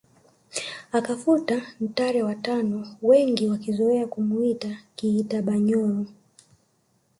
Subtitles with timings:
[0.91, 6.05] Akafuta Ntare wa tano wengi wakizoea kumuita Kiitabanyoro